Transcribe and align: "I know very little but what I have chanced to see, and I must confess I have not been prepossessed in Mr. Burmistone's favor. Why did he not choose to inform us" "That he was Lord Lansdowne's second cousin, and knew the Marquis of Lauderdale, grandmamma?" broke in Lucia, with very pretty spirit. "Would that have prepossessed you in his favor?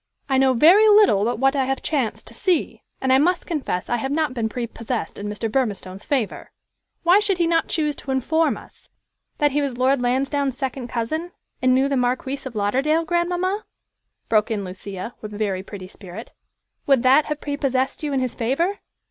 "I 0.27 0.39
know 0.39 0.53
very 0.53 0.87
little 0.89 1.23
but 1.23 1.37
what 1.37 1.55
I 1.55 1.65
have 1.65 1.83
chanced 1.83 2.25
to 2.25 2.33
see, 2.33 2.81
and 2.99 3.13
I 3.13 3.19
must 3.19 3.45
confess 3.45 3.87
I 3.87 3.97
have 3.97 4.11
not 4.11 4.33
been 4.33 4.49
prepossessed 4.49 5.19
in 5.19 5.27
Mr. 5.27 5.47
Burmistone's 5.47 6.05
favor. 6.05 6.49
Why 7.03 7.19
did 7.19 7.37
he 7.37 7.45
not 7.45 7.67
choose 7.67 7.95
to 7.97 8.09
inform 8.09 8.57
us" 8.57 8.89
"That 9.37 9.51
he 9.51 9.61
was 9.61 9.77
Lord 9.77 10.01
Lansdowne's 10.01 10.57
second 10.57 10.87
cousin, 10.87 11.33
and 11.61 11.75
knew 11.75 11.87
the 11.87 11.97
Marquis 11.97 12.39
of 12.47 12.55
Lauderdale, 12.55 13.05
grandmamma?" 13.05 13.63
broke 14.27 14.49
in 14.49 14.63
Lucia, 14.65 15.13
with 15.21 15.33
very 15.37 15.61
pretty 15.61 15.87
spirit. 15.87 16.31
"Would 16.87 17.03
that 17.03 17.25
have 17.25 17.39
prepossessed 17.39 18.01
you 18.01 18.11
in 18.11 18.21
his 18.21 18.33
favor? 18.33 18.79